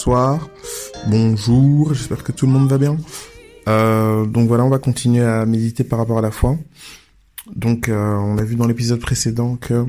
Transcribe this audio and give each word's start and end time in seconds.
Bonsoir, 0.00 0.48
bonjour, 1.08 1.92
j'espère 1.92 2.24
que 2.24 2.32
tout 2.32 2.46
le 2.46 2.52
monde 2.52 2.70
va 2.70 2.78
bien. 2.78 2.96
Euh, 3.68 4.24
donc 4.24 4.48
voilà, 4.48 4.64
on 4.64 4.70
va 4.70 4.78
continuer 4.78 5.22
à 5.22 5.44
méditer 5.44 5.84
par 5.84 5.98
rapport 5.98 6.16
à 6.16 6.22
la 6.22 6.30
foi. 6.30 6.56
Donc 7.54 7.90
euh, 7.90 8.14
on 8.14 8.38
a 8.38 8.42
vu 8.42 8.56
dans 8.56 8.66
l'épisode 8.66 8.98
précédent 8.98 9.56
que 9.56 9.84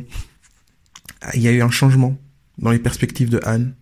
ah, 1.22 1.30
il 1.34 1.42
y 1.42 1.48
a 1.48 1.52
eu 1.54 1.62
un 1.62 1.70
changement 1.70 2.18
dans 2.58 2.72
les 2.72 2.80
perspectives 2.80 3.30
de 3.30 3.40
Anne. 3.46 3.74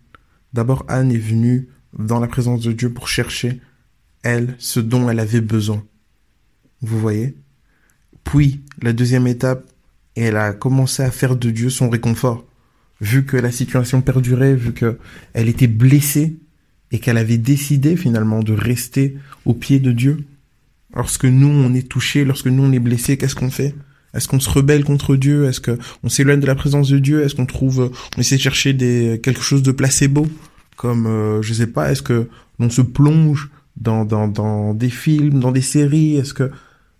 D'abord, 0.53 0.85
Anne 0.87 1.11
est 1.11 1.17
venue 1.17 1.67
dans 1.97 2.19
la 2.19 2.27
présence 2.27 2.61
de 2.61 2.73
Dieu 2.73 2.93
pour 2.93 3.07
chercher, 3.07 3.59
elle, 4.21 4.53
ce 4.59 4.79
dont 4.79 5.09
elle 5.09 5.19
avait 5.19 5.41
besoin. 5.41 5.83
Vous 6.83 6.99
voyez? 6.99 7.35
Puis, 8.23 8.63
la 8.83 8.93
deuxième 8.93 9.25
étape, 9.25 9.67
elle 10.15 10.37
a 10.37 10.53
commencé 10.53 11.01
à 11.01 11.09
faire 11.09 11.35
de 11.35 11.49
Dieu 11.49 11.71
son 11.71 11.89
réconfort. 11.89 12.45
Vu 13.01 13.25
que 13.25 13.37
la 13.37 13.51
situation 13.51 14.01
perdurait, 14.01 14.55
vu 14.55 14.73
que 14.73 14.97
elle 15.33 15.47
était 15.47 15.67
blessée 15.67 16.37
et 16.91 16.99
qu'elle 16.99 17.17
avait 17.17 17.37
décidé 17.37 17.95
finalement 17.95 18.41
de 18.41 18.53
rester 18.53 19.15
au 19.45 19.53
pied 19.53 19.79
de 19.79 19.91
Dieu. 19.91 20.25
Lorsque 20.95 21.25
nous, 21.25 21.47
on 21.47 21.73
est 21.73 21.87
touché, 21.87 22.25
lorsque 22.25 22.47
nous, 22.47 22.63
on 22.63 22.71
est 22.71 22.79
blessé, 22.79 23.17
qu'est-ce 23.17 23.35
qu'on 23.35 23.51
fait? 23.51 23.75
Est-ce 24.13 24.27
qu'on 24.27 24.39
se 24.39 24.49
rebelle 24.49 24.83
contre 24.83 25.15
Dieu? 25.15 25.45
Est-ce 25.45 25.59
que 25.59 25.77
on 26.03 26.09
s'éloigne 26.09 26.39
de 26.39 26.47
la 26.47 26.55
présence 26.55 26.89
de 26.89 26.97
Dieu? 26.97 27.23
Est-ce 27.23 27.35
qu'on 27.35 27.45
trouve, 27.45 27.91
on 28.17 28.19
essaie 28.19 28.37
de 28.37 28.41
chercher 28.41 28.73
des 28.73 29.19
quelque 29.21 29.41
chose 29.41 29.61
de 29.61 29.71
placebo, 29.71 30.27
comme 30.77 31.05
euh, 31.05 31.41
je 31.43 31.53
sais 31.53 31.67
pas. 31.67 31.91
Est-ce 31.91 32.01
que 32.01 32.27
on 32.57 32.69
se 32.69 32.81
plonge 32.81 33.51
dans 33.77 34.05
dans 34.05 34.27
dans 34.27 34.73
des 34.73 34.89
films, 34.89 35.39
dans 35.39 35.51
des 35.51 35.61
séries? 35.61 36.15
Est-ce 36.15 36.33
que 36.33 36.49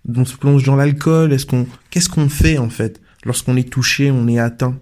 on 0.07 0.25
se 0.25 0.37
plonge 0.37 0.63
dans 0.63 0.75
l'alcool? 0.75 1.33
Est-ce 1.33 1.47
qu'on 1.47 1.65
qu'est-ce 1.89 2.09
qu'on 2.09 2.29
fait 2.29 2.59
en 2.59 2.69
fait 2.69 3.01
lorsqu'on 3.25 3.57
est 3.57 3.69
touché, 3.69 4.11
on 4.11 4.27
est 4.27 4.37
atteint? 4.37 4.77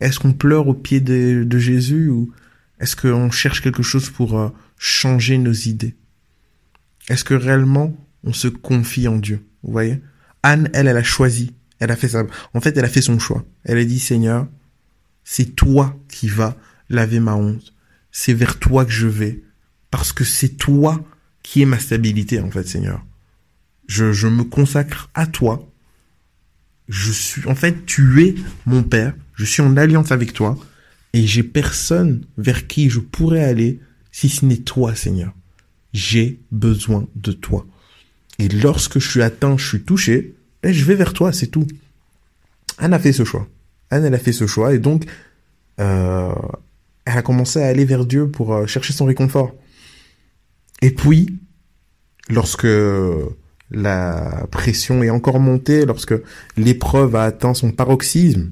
Est-ce 0.00 0.18
qu'on 0.18 0.32
pleure 0.32 0.68
au 0.68 0.74
pied 0.74 1.00
de, 1.00 1.44
de 1.44 1.58
Jésus 1.58 2.08
ou 2.08 2.32
est-ce 2.80 2.96
qu'on 2.96 3.30
cherche 3.30 3.60
quelque 3.60 3.82
chose 3.82 4.10
pour 4.10 4.38
euh, 4.38 4.50
changer 4.78 5.38
nos 5.38 5.52
idées? 5.52 5.96
Est-ce 7.08 7.24
que 7.24 7.34
réellement 7.34 7.96
on 8.24 8.32
se 8.32 8.48
confie 8.48 9.08
en 9.08 9.16
Dieu? 9.16 9.44
Vous 9.62 9.72
voyez? 9.72 10.00
Anne, 10.42 10.70
elle, 10.72 10.86
elle 10.86 10.96
a 10.96 11.02
choisi. 11.02 11.54
Elle 11.80 11.90
a 11.90 11.96
fait 11.96 12.08
ça. 12.08 12.24
En 12.54 12.60
fait, 12.60 12.76
elle 12.76 12.84
a 12.84 12.88
fait 12.88 13.02
son 13.02 13.18
choix. 13.18 13.44
Elle 13.64 13.78
a 13.78 13.84
dit, 13.84 13.98
Seigneur, 13.98 14.48
c'est 15.24 15.56
toi 15.56 15.96
qui 16.08 16.28
vas 16.28 16.56
laver 16.88 17.20
ma 17.20 17.34
honte. 17.34 17.74
C'est 18.10 18.32
vers 18.32 18.58
toi 18.58 18.84
que 18.84 18.90
je 18.90 19.06
vais. 19.06 19.42
Parce 19.90 20.12
que 20.12 20.24
c'est 20.24 20.56
toi 20.56 21.04
qui 21.42 21.62
est 21.62 21.66
ma 21.66 21.78
stabilité, 21.78 22.40
en 22.40 22.50
fait, 22.50 22.66
Seigneur. 22.66 23.04
Je, 23.86 24.12
je 24.12 24.28
me 24.28 24.44
consacre 24.44 25.08
à 25.14 25.26
toi. 25.26 25.70
Je 26.88 27.12
suis, 27.12 27.46
en 27.46 27.54
fait, 27.54 27.86
tu 27.86 28.24
es 28.24 28.34
mon 28.66 28.82
Père. 28.82 29.14
Je 29.38 29.44
suis 29.44 29.62
en 29.62 29.76
alliance 29.76 30.10
avec 30.10 30.32
toi. 30.32 30.58
Et 31.14 31.26
j'ai 31.26 31.44
personne 31.44 32.26
vers 32.36 32.66
qui 32.66 32.90
je 32.90 32.98
pourrais 32.98 33.44
aller 33.44 33.80
si 34.12 34.28
ce 34.28 34.44
n'est 34.44 34.58
toi, 34.58 34.94
Seigneur. 34.94 35.32
J'ai 35.94 36.40
besoin 36.50 37.06
de 37.16 37.32
toi. 37.32 37.64
Et 38.38 38.48
lorsque 38.48 38.98
je 38.98 39.08
suis 39.08 39.22
atteint, 39.22 39.56
je 39.56 39.66
suis 39.66 39.82
touché, 39.82 40.34
ben 40.62 40.72
je 40.72 40.84
vais 40.84 40.96
vers 40.96 41.12
toi, 41.12 41.32
c'est 41.32 41.46
tout. 41.46 41.66
Anne 42.78 42.92
a 42.92 42.98
fait 42.98 43.12
ce 43.12 43.24
choix. 43.24 43.48
Anne, 43.90 44.04
elle 44.04 44.14
a 44.14 44.18
fait 44.18 44.32
ce 44.32 44.46
choix 44.46 44.74
et 44.74 44.78
donc 44.78 45.06
euh, 45.80 46.34
elle 47.04 47.18
a 47.18 47.22
commencé 47.22 47.62
à 47.62 47.68
aller 47.68 47.84
vers 47.84 48.04
Dieu 48.04 48.28
pour 48.28 48.52
euh, 48.52 48.66
chercher 48.66 48.92
son 48.92 49.06
réconfort. 49.06 49.54
Et 50.82 50.90
puis, 50.90 51.38
lorsque 52.28 52.66
la 53.70 54.46
pression 54.50 55.02
est 55.02 55.10
encore 55.10 55.40
montée, 55.40 55.86
lorsque 55.86 56.14
l'épreuve 56.56 57.14
a 57.16 57.24
atteint 57.24 57.54
son 57.54 57.70
paroxysme, 57.70 58.50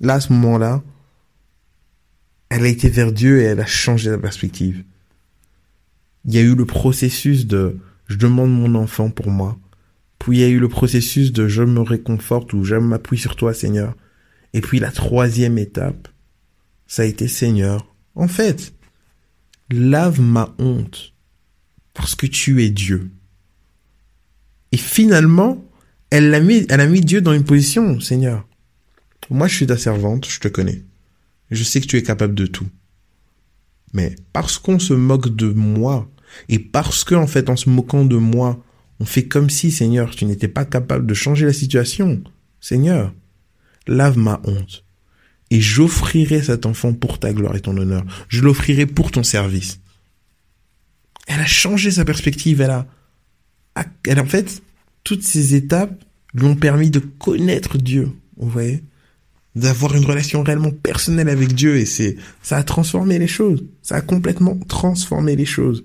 là, 0.00 0.14
à 0.14 0.20
ce 0.20 0.32
moment-là, 0.32 0.82
elle 2.48 2.64
a 2.64 2.68
été 2.68 2.88
vers 2.88 3.12
Dieu 3.12 3.40
et 3.40 3.44
elle 3.44 3.60
a 3.60 3.66
changé 3.66 4.10
la 4.10 4.18
perspective. 4.18 4.84
Il 6.24 6.34
y 6.34 6.38
a 6.38 6.42
eu 6.42 6.54
le 6.54 6.64
processus 6.64 7.46
de 7.46 7.78
je 8.06 8.16
demande 8.16 8.52
mon 8.52 8.74
enfant 8.74 9.10
pour 9.10 9.30
moi. 9.30 9.58
Puis 10.18 10.38
il 10.38 10.40
y 10.40 10.44
a 10.44 10.48
eu 10.48 10.58
le 10.58 10.68
processus 10.68 11.32
de 11.32 11.48
je 11.48 11.62
me 11.62 11.80
réconforte 11.80 12.52
ou 12.52 12.64
je 12.64 12.76
m'appuie 12.76 13.18
sur 13.18 13.36
toi 13.36 13.52
Seigneur. 13.52 13.94
Et 14.52 14.60
puis 14.60 14.78
la 14.78 14.90
troisième 14.90 15.58
étape, 15.58 16.08
ça 16.86 17.02
a 17.02 17.06
été 17.06 17.28
Seigneur. 17.28 17.94
En 18.14 18.28
fait, 18.28 18.72
lave 19.70 20.20
ma 20.20 20.54
honte 20.58 21.12
parce 21.94 22.14
que 22.14 22.26
tu 22.26 22.62
es 22.64 22.70
Dieu. 22.70 23.10
Et 24.72 24.76
finalement, 24.76 25.64
elle 26.10 26.32
a 26.34 26.40
mis, 26.40 26.66
elle 26.68 26.80
a 26.80 26.86
mis 26.86 27.00
Dieu 27.00 27.20
dans 27.20 27.32
une 27.32 27.44
position, 27.44 28.00
Seigneur. 28.00 28.45
Moi, 29.30 29.48
je 29.48 29.56
suis 29.56 29.66
ta 29.66 29.76
servante, 29.76 30.28
je 30.28 30.40
te 30.40 30.48
connais. 30.48 30.82
Je 31.50 31.64
sais 31.64 31.80
que 31.80 31.86
tu 31.86 31.96
es 31.96 32.02
capable 32.02 32.34
de 32.34 32.46
tout. 32.46 32.68
Mais 33.92 34.14
parce 34.32 34.58
qu'on 34.58 34.78
se 34.78 34.92
moque 34.92 35.34
de 35.34 35.48
moi, 35.48 36.10
et 36.48 36.58
parce 36.58 37.04
que, 37.04 37.14
en 37.14 37.26
fait, 37.26 37.48
en 37.48 37.56
se 37.56 37.70
moquant 37.70 38.04
de 38.04 38.16
moi, 38.16 38.62
on 39.00 39.04
fait 39.04 39.26
comme 39.26 39.50
si, 39.50 39.70
Seigneur, 39.70 40.14
tu 40.14 40.24
n'étais 40.24 40.48
pas 40.48 40.64
capable 40.64 41.06
de 41.06 41.14
changer 41.14 41.46
la 41.46 41.52
situation. 41.52 42.22
Seigneur, 42.60 43.14
lave 43.86 44.18
ma 44.18 44.40
honte. 44.44 44.84
Et 45.50 45.60
j'offrirai 45.60 46.42
cet 46.42 46.66
enfant 46.66 46.92
pour 46.92 47.18
ta 47.18 47.32
gloire 47.32 47.54
et 47.54 47.60
ton 47.60 47.76
honneur. 47.76 48.04
Je 48.28 48.42
l'offrirai 48.42 48.86
pour 48.86 49.10
ton 49.10 49.22
service. 49.22 49.80
Elle 51.28 51.40
a 51.40 51.46
changé 51.46 51.90
sa 51.90 52.04
perspective. 52.04 52.60
Elle 52.60 52.70
a, 52.70 52.86
elle, 54.04 54.20
en 54.20 54.26
fait, 54.26 54.62
toutes 55.04 55.22
ces 55.22 55.54
étapes 55.54 56.04
lui 56.34 56.46
ont 56.46 56.56
permis 56.56 56.90
de 56.90 56.98
connaître 56.98 57.78
Dieu. 57.78 58.10
Vous 58.36 58.50
voyez? 58.50 58.82
D'avoir 59.56 59.96
une 59.96 60.04
relation 60.04 60.42
réellement 60.42 60.70
personnelle 60.70 61.30
avec 61.30 61.54
Dieu 61.54 61.76
et 61.78 61.86
c'est 61.86 62.16
ça 62.42 62.58
a 62.58 62.62
transformé 62.62 63.18
les 63.18 63.26
choses. 63.26 63.64
Ça 63.82 63.96
a 63.96 64.00
complètement 64.02 64.58
transformé 64.68 65.34
les 65.34 65.46
choses. 65.46 65.82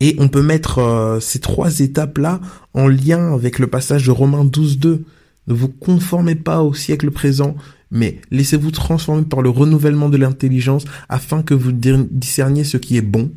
Et 0.00 0.16
on 0.18 0.28
peut 0.28 0.42
mettre 0.42 0.78
euh, 0.78 1.20
ces 1.20 1.38
trois 1.38 1.78
étapes 1.80 2.18
là 2.18 2.40
en 2.74 2.88
lien 2.88 3.32
avec 3.32 3.60
le 3.60 3.68
passage 3.68 4.04
de 4.04 4.10
Romains 4.10 4.44
12 4.44 4.78
2 4.80 5.04
ne 5.48 5.54
vous 5.54 5.68
conformez 5.68 6.34
pas 6.34 6.62
au 6.62 6.74
siècle 6.74 7.10
présent 7.12 7.56
mais 7.92 8.20
laissez-vous 8.30 8.72
transformer 8.72 9.22
par 9.22 9.42
le 9.42 9.50
renouvellement 9.50 10.08
de 10.08 10.16
l'intelligence 10.16 10.84
afin 11.08 11.42
que 11.42 11.54
vous 11.54 11.72
discerniez 11.72 12.64
ce 12.64 12.76
qui 12.76 12.96
est 12.96 13.02
bon. 13.02 13.30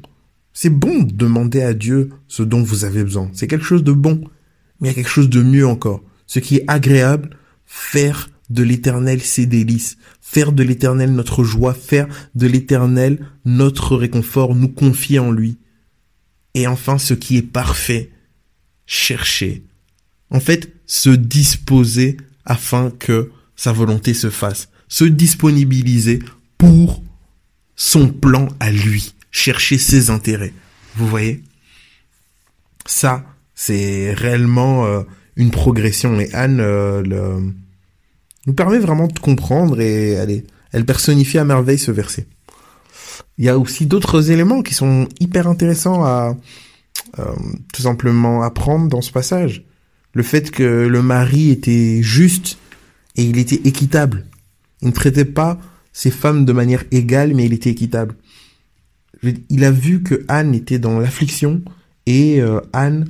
C'est 0.53 0.69
bon 0.69 1.03
de 1.03 1.11
demander 1.11 1.61
à 1.61 1.73
Dieu 1.73 2.09
ce 2.27 2.41
dont 2.41 2.63
vous 2.63 2.85
avez 2.85 3.03
besoin. 3.03 3.29
C'est 3.33 3.47
quelque 3.47 3.66
chose 3.66 3.83
de 3.83 3.91
bon 3.91 4.22
mais 4.81 4.87
il 4.87 4.91
y 4.91 4.93
a 4.93 4.96
quelque 4.96 5.09
chose 5.09 5.29
de 5.29 5.43
mieux 5.43 5.67
encore. 5.67 6.01
Ce 6.25 6.40
qui 6.40 6.55
est 6.58 6.66
agréable 6.67 7.29
faire 7.67 8.29
de 8.50 8.64
l'éternel 8.64 9.22
ses 9.22 9.46
délices, 9.46 9.97
faire 10.22 10.52
de 10.52 10.64
l'éternel 10.64 11.14
notre 11.14 11.44
joie, 11.44 11.74
faire 11.74 12.08
de 12.36 12.47
l'éternel 12.47 13.26
notre 13.46 13.96
réconfort, 13.96 14.56
nous 14.56 14.70
confier 14.70 15.20
en 15.20 15.32
lui. 15.32 15.58
Et 16.53 16.68
enfin, 16.68 16.97
ce 16.97 17.14
qui 17.14 17.38
est 17.38 17.42
parfait, 17.42 18.12
chercher. 18.86 19.64
En 20.30 20.40
fait, 20.40 20.74
se 20.86 21.09
disposer 21.09 22.18
afin 22.46 22.92
que 22.92 23.32
sa 23.56 23.72
volonté 23.72 24.14
se 24.14 24.30
fasse. 24.30 24.70
Se 24.88 25.03
disponibiliser 25.03 26.20
pour 26.58 27.03
son 27.76 28.09
plan 28.09 28.47
à 28.59 28.72
lui. 28.72 29.14
Chercher 29.32 29.78
ses 29.78 30.09
intérêts. 30.09 30.53
Vous 30.96 31.08
voyez? 31.08 31.44
Ça, 32.86 33.26
c'est 33.56 34.14
réellement 34.14 34.86
euh, 34.86 35.02
une 35.36 35.52
progression. 35.52 36.20
Et 36.20 36.34
Anne, 36.34 36.59
euh, 36.59 37.02
le, 37.02 37.53
nous 38.46 38.53
permet 38.53 38.80
vraiment 38.80 39.08
de 39.08 39.20
comprendre 39.20 39.80
et 39.80 40.12
elle, 40.12 40.44
elle 40.72 40.86
personnifie 40.86 41.38
à 41.38 41.46
merveille 41.46 41.80
ce 41.80 41.92
verset. 41.92 42.28
Il 43.38 43.46
y 43.46 43.50
a 43.50 43.58
aussi 43.58 43.86
d'autres 43.86 44.32
éléments 44.32 44.62
qui 44.62 44.74
sont 44.74 45.08
hyper 45.20 45.47
intéressants 45.47 46.03
à 46.03 46.36
euh, 47.20 47.24
tout 47.74 47.84
simplement 47.84 48.44
apprendre 48.44 48.88
dans 48.90 49.02
ce 49.02 49.12
passage. 49.12 49.64
le 50.14 50.24
fait 50.24 50.50
que 50.50 50.88
le 50.88 51.02
mari 51.02 51.50
était 51.50 52.02
juste 52.02 52.58
et 53.18 53.24
il 53.24 53.38
était 53.38 53.68
équitable. 53.68 54.26
Il 54.82 54.90
ne 54.90 54.94
traitait 54.94 55.26
pas 55.26 55.59
ses 55.92 56.12
femmes 56.12 56.46
de 56.46 56.53
manière 56.53 56.84
égale, 56.92 57.34
mais 57.34 57.46
il 57.46 57.53
était 57.53 57.70
équitable. 57.70 58.16
Il 59.50 59.64
a 59.64 59.72
vu 59.72 60.03
que 60.03 60.26
Anne 60.28 60.53
était 60.53 60.80
dans 60.80 61.00
l'affliction 61.00 61.62
et 62.06 62.42
euh, 62.42 62.62
Anne 62.74 63.08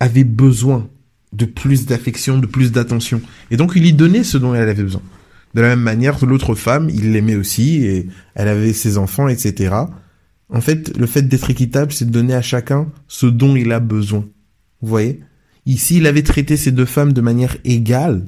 avait 0.00 0.24
besoin 0.24 0.88
de 1.32 1.44
plus 1.44 1.86
d'affection, 1.86 2.38
de 2.38 2.46
plus 2.46 2.72
d'attention. 2.72 3.20
Et 3.50 3.56
donc 3.56 3.72
il 3.76 3.82
lui 3.82 3.92
donnait 3.92 4.24
ce 4.24 4.38
dont 4.38 4.54
elle 4.54 4.68
avait 4.68 4.82
besoin. 4.82 5.02
De 5.54 5.60
la 5.60 5.68
même 5.68 5.80
manière, 5.80 6.24
l'autre 6.24 6.54
femme, 6.54 6.88
il 6.90 7.12
l'aimait 7.12 7.36
aussi 7.36 7.84
et 7.84 8.06
elle 8.34 8.48
avait 8.48 8.72
ses 8.72 8.98
enfants, 8.98 9.28
etc. 9.28 9.74
En 10.50 10.60
fait, 10.60 10.96
le 10.96 11.06
fait 11.06 11.22
d'être 11.22 11.50
équitable, 11.50 11.92
c'est 11.92 12.06
de 12.06 12.10
donner 12.10 12.34
à 12.34 12.42
chacun 12.42 12.88
ce 13.06 13.26
dont 13.26 13.56
il 13.56 13.72
a 13.72 13.80
besoin. 13.80 14.24
Vous 14.80 14.88
voyez? 14.88 15.20
Ici, 15.66 15.98
il 15.98 16.06
avait 16.06 16.22
traité 16.22 16.56
ces 16.56 16.72
deux 16.72 16.86
femmes 16.86 17.12
de 17.12 17.20
manière 17.20 17.56
égale. 17.64 18.24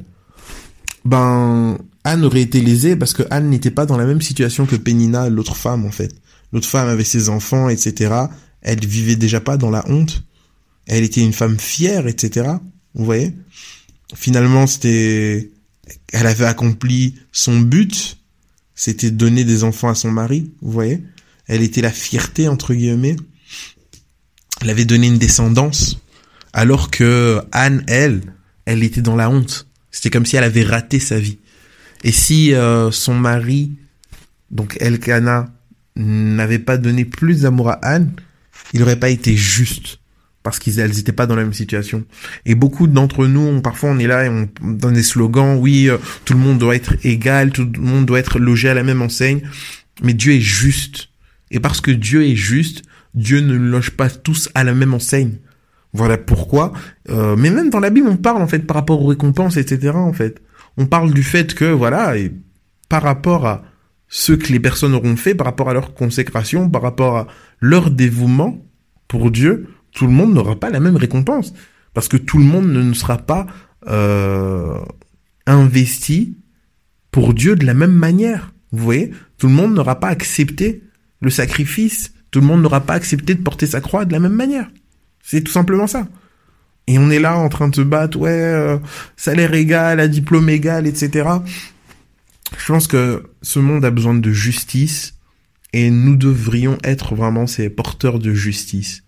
Ben, 1.05 1.79
Anne 2.05 2.25
aurait 2.25 2.43
été 2.43 2.61
lésée 2.61 2.97
parce 2.97 3.15
que 3.15 3.23
Anne 3.31 3.49
n'était 3.49 3.71
pas 3.71 3.87
dans 3.87 3.97
la 3.97 4.05
même 4.05 4.21
situation 4.21 4.67
que 4.67 4.77
Pénina, 4.77 5.31
l'autre 5.31 5.57
femme, 5.57 5.87
en 5.87 5.91
fait. 5.91 6.15
L'autre 6.53 6.69
femme 6.69 6.89
avait 6.89 7.05
ses 7.05 7.29
enfants, 7.29 7.69
etc. 7.69 8.13
Elle 8.61 8.85
vivait 8.85 9.17
déjà 9.17 9.41
pas 9.41 9.57
dans 9.57 9.71
la 9.71 9.89
honte. 9.89 10.25
Elle 10.87 11.05
était 11.05 11.23
une 11.23 11.33
femme 11.33 11.59
fière, 11.59 12.07
etc. 12.07 12.51
Vous 12.95 13.05
voyez? 13.05 13.35
Finalement, 14.15 14.67
c'était... 14.67 15.51
Elle 16.13 16.27
avait 16.27 16.47
accompli 16.47 17.17
son 17.33 17.61
but. 17.61 18.19
C'était 18.75 19.11
donner 19.11 19.45
des 19.45 19.65
enfants 19.65 19.89
à 19.89 19.95
son 19.95 20.11
mari, 20.11 20.53
vous 20.63 20.73
voyez? 20.73 21.03
Elle 21.47 21.63
était 21.63 21.83
la 21.83 21.91
fierté, 21.91 22.49
entre 22.49 22.75
guillemets. 22.75 23.17
Elle 24.61 24.71
avait 24.71 24.85
donné 24.85 25.09
une 25.09 25.19
descendance. 25.19 25.99
Alors 26.53 26.91
que 26.91 27.41
Anne, 27.53 27.85
elle, 27.89 28.23
elle 28.65 28.83
était 28.83 29.03
dans 29.03 29.17
la 29.17 29.31
honte. 29.31 29.67
C'était 29.91 30.11
comme 30.11 30.27
si 30.27 30.37
elle 30.37 30.45
avait 30.45 30.63
raté 30.63 31.01
sa 31.01 31.19
vie. 31.19 31.39
Et 32.05 32.13
si 32.13 32.55
euh, 32.55 32.91
son 32.91 33.15
mari, 33.15 33.73
donc 34.51 34.77
Elkana, 34.81 35.53
n'avait 35.97 36.59
pas 36.59 36.79
donné 36.79 37.05
plus 37.05 37.43
d'amour 37.43 37.71
à 37.71 37.85
Anne, 37.85 38.13
il 38.73 38.81
n'aurait 38.81 38.99
pas 38.99 39.11
été 39.11 39.37
juste 39.37 40.00
parce 40.43 40.59
qu'ils 40.59 40.77
n'étaient 40.77 41.13
pas 41.13 41.27
dans 41.27 41.37
la 41.37 41.43
même 41.43 41.53
situation. 41.53 42.05
Et 42.47 42.55
beaucoup 42.55 42.87
d'entre 42.87 43.27
nous, 43.27 43.61
parfois 43.61 43.91
on 43.91 43.99
est 43.99 44.07
là 44.07 44.25
et 44.25 44.29
on 44.29 44.49
donne 44.63 44.95
des 44.95 45.03
slogans, 45.03 45.57
oui, 45.59 45.89
euh, 45.89 45.99
tout 46.25 46.33
le 46.33 46.41
monde 46.41 46.59
doit 46.59 46.77
être 46.77 46.95
égal, 47.05 47.51
tout 47.51 47.71
le 47.73 47.81
monde 47.81 48.07
doit 48.07 48.19
être 48.19 48.39
logé 48.39 48.69
à 48.69 48.75
la 48.75 48.83
même 48.83 49.03
enseigne, 49.03 49.43
mais 50.03 50.15
Dieu 50.15 50.35
est 50.35 50.41
juste. 50.41 51.09
Et 51.51 51.61
parce 51.61 51.81
que 51.81 51.91
Dieu 51.91 52.25
est 52.25 52.37
juste, 52.37 52.83
Dieu 53.15 53.41
ne 53.41 53.55
loge 53.55 53.91
pas 53.91 54.09
tous 54.09 54.49
à 54.55 54.65
la 54.65 54.73
même 54.73 54.95
enseigne. 54.95 55.39
Voilà 55.93 56.17
pourquoi. 56.17 56.73
Euh, 57.09 57.35
mais 57.37 57.51
même 57.51 57.71
dans 57.71 57.81
la 57.81 57.91
Bible, 57.91 58.09
on 58.09 58.17
parle 58.17 58.43
en 58.43 58.47
fait 58.47 58.61
par 58.61 58.77
rapport 58.77 59.03
aux 59.03 59.09
récompenses, 59.09 59.57
etc. 59.57 59.93
En 59.95 60.13
fait, 60.13 60.41
on 60.77 60.87
parle 60.87 61.13
du 61.13 61.23
fait 61.23 61.55
que 61.55 61.65
voilà, 61.65 62.17
et 62.17 62.33
par 62.89 63.03
rapport 63.03 63.47
à 63.47 63.65
ce 64.09 64.33
que 64.33 64.53
les 64.53 64.61
personnes 64.61 64.95
auront 64.95 65.17
fait, 65.17 65.35
par 65.35 65.47
rapport 65.47 65.69
à 65.69 65.75
leur 65.75 65.95
consécration, 65.95 66.71
par 66.71 66.83
rapport 66.83 67.17
à 67.17 67.27
leur 67.61 67.91
dévouement 67.91 68.65
pour 69.09 69.31
Dieu, 69.31 69.69
tout 69.93 70.07
le 70.07 70.13
monde 70.13 70.35
n'aura 70.35 70.59
pas 70.59 70.71
la 70.71 70.81
même 70.81 70.97
récompense 70.97 71.53
parce 71.95 72.09
que 72.09 72.17
tout 72.17 72.39
le 72.39 72.45
monde 72.45 72.69
ne 72.69 72.93
sera 72.93 73.19
pas 73.19 73.47
euh, 73.89 74.79
investi 75.47 76.37
pour 77.11 77.35
Dieu 77.35 77.57
de 77.57 77.67
la 77.67 77.75
même 77.75 77.93
manière. 77.93 78.53
Vous 78.73 78.85
voyez, 78.85 79.11
tout 79.39 79.49
le 79.49 79.53
monde 79.53 79.75
n'aura 79.75 79.99
pas 79.99 80.09
accepté 80.09 80.85
le 81.21 81.31
sacrifice, 81.31 82.13
tout 82.31 82.41
le 82.41 82.47
monde 82.47 82.63
n'aura 82.63 82.81
pas 82.81 82.95
accepté 82.95 83.35
de 83.35 83.43
porter 83.43 83.67
sa 83.67 83.81
croix 83.81 84.05
de 84.05 84.13
la 84.13 84.21
même 84.21 84.35
manière. 84.35 84.69
C'est 85.23 85.43
tout 85.43 85.53
simplement 85.53 85.87
ça. 85.87 86.07
Et 86.87 86.99
on 86.99 87.11
est 87.11 87.19
là 87.19 87.37
en 87.37 87.49
train 87.49 87.69
de 87.69 87.75
se 87.75 87.83
battre, 87.83 88.19
ouais, 88.19 88.31
euh, 88.31 88.79
salaire 89.17 89.55
égal, 89.55 90.01
à 90.01 90.09
diplôme 90.09 90.49
égal, 90.49 90.87
etc. 90.87 91.29
Je 92.59 92.67
pense 92.67 92.87
que 92.87 93.31
ce 93.43 93.59
monde 93.59 93.85
a 93.85 93.91
besoin 93.91 94.15
de 94.15 94.33
justice 94.33 95.15
et 95.73 95.91
nous 95.91 96.17
devrions 96.17 96.79
être 96.83 97.15
vraiment 97.15 97.47
ces 97.47 97.71
porteurs 97.71 98.19
de 98.19 98.33
justice. 98.33 99.05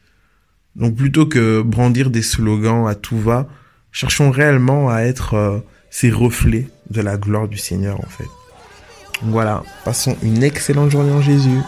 Donc 0.76 0.96
plutôt 0.96 1.26
que 1.26 1.62
brandir 1.62 2.10
des 2.10 2.22
slogans 2.22 2.86
à 2.86 2.94
tout 2.94 3.18
va, 3.18 3.46
cherchons 3.90 4.30
réellement 4.30 4.88
à 4.88 5.00
être 5.00 5.34
euh, 5.34 5.58
ces 5.90 6.10
reflets 6.10 6.68
de 6.90 7.00
la 7.00 7.16
gloire 7.16 7.48
du 7.48 7.58
Seigneur 7.58 8.00
en 8.00 8.08
fait. 8.08 8.28
voilà, 9.22 9.62
passons 9.84 10.16
une 10.22 10.42
excellente 10.42 10.90
journée 10.90 11.12
en 11.12 11.20
Jésus. 11.20 11.60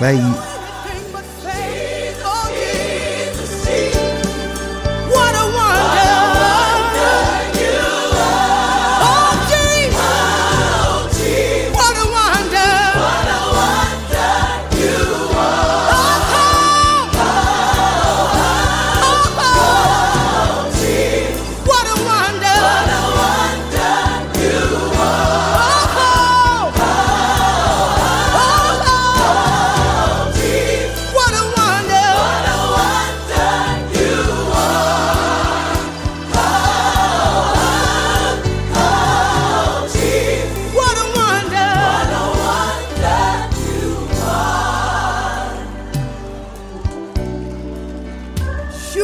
Bye. 0.00 0.20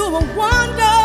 A 0.05 0.21
wonder. 0.37 1.04